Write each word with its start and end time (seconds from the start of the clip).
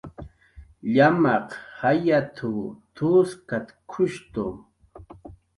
"Llamaq 0.93 1.47
jayat""w 1.77 2.55
t""uskatkushtu" 2.95 4.45